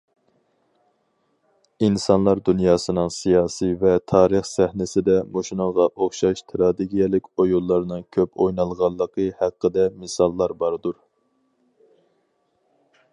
ئىنسانلار 1.87 2.39
دۇنياسىنىڭ 2.47 3.11
سىياسىي 3.15 3.75
ۋە 3.83 3.91
تارىخ 4.13 4.47
سەھنىسىدە 4.53 5.19
مۇشۇنىڭغا 5.35 5.87
ئوخشاش 5.91 6.43
تىراگېدىيەلىك 6.53 7.29
ئويۇنلارنىڭ 7.45 8.09
كۆپ 8.19 8.43
ئوينالغانلىقى 8.47 9.29
ھەققىدە 9.45 9.89
مىساللار 10.05 10.57
باردۇر. 10.65 10.99